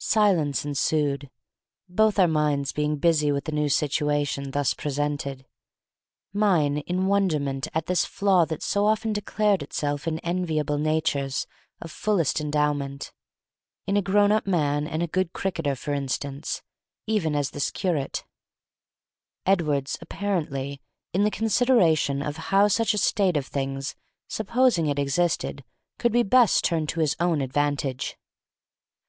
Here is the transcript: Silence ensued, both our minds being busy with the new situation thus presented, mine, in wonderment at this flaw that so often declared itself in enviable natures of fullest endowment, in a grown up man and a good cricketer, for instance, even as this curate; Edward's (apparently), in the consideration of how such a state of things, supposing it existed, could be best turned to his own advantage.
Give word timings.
Silence 0.00 0.64
ensued, 0.64 1.30
both 1.88 2.18
our 2.18 2.26
minds 2.26 2.72
being 2.72 2.96
busy 2.96 3.30
with 3.30 3.44
the 3.44 3.52
new 3.52 3.68
situation 3.68 4.50
thus 4.50 4.74
presented, 4.74 5.46
mine, 6.32 6.78
in 6.88 7.06
wonderment 7.06 7.68
at 7.72 7.86
this 7.86 8.04
flaw 8.04 8.44
that 8.44 8.64
so 8.64 8.84
often 8.84 9.12
declared 9.12 9.62
itself 9.62 10.08
in 10.08 10.18
enviable 10.24 10.76
natures 10.76 11.46
of 11.80 11.88
fullest 11.92 12.40
endowment, 12.40 13.12
in 13.86 13.96
a 13.96 14.02
grown 14.02 14.32
up 14.32 14.44
man 14.44 14.88
and 14.88 15.04
a 15.04 15.06
good 15.06 15.32
cricketer, 15.32 15.76
for 15.76 15.94
instance, 15.94 16.62
even 17.06 17.36
as 17.36 17.50
this 17.50 17.70
curate; 17.70 18.24
Edward's 19.46 19.96
(apparently), 20.00 20.82
in 21.12 21.22
the 21.22 21.30
consideration 21.30 22.22
of 22.22 22.36
how 22.50 22.66
such 22.66 22.92
a 22.92 22.98
state 22.98 23.36
of 23.36 23.46
things, 23.46 23.94
supposing 24.26 24.88
it 24.88 24.98
existed, 24.98 25.62
could 25.96 26.10
be 26.10 26.24
best 26.24 26.64
turned 26.64 26.88
to 26.88 26.98
his 26.98 27.14
own 27.20 27.40
advantage. 27.40 28.16